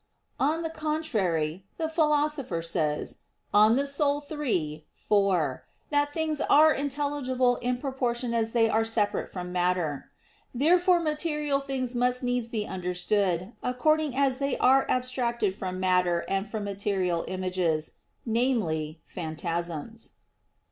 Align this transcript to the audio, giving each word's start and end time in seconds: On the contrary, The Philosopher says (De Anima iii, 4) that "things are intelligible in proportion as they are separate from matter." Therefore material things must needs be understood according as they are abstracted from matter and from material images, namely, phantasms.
On 0.39 0.63
the 0.63 0.71
contrary, 0.71 1.63
The 1.77 1.87
Philosopher 1.87 2.63
says 2.63 3.17
(De 3.53 3.57
Anima 3.59 3.87
iii, 4.39 4.83
4) 4.95 5.63
that 5.91 6.11
"things 6.11 6.41
are 6.41 6.73
intelligible 6.73 7.57
in 7.57 7.77
proportion 7.77 8.33
as 8.33 8.51
they 8.51 8.67
are 8.67 8.83
separate 8.83 9.31
from 9.31 9.51
matter." 9.51 10.09
Therefore 10.55 10.99
material 11.01 11.59
things 11.59 11.93
must 11.93 12.23
needs 12.23 12.49
be 12.49 12.65
understood 12.67 13.53
according 13.61 14.17
as 14.17 14.39
they 14.39 14.57
are 14.57 14.87
abstracted 14.89 15.53
from 15.53 15.79
matter 15.79 16.25
and 16.27 16.49
from 16.49 16.63
material 16.63 17.23
images, 17.27 17.91
namely, 18.25 19.01
phantasms. 19.05 20.13